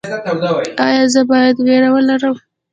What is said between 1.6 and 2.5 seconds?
ویره ولرم؟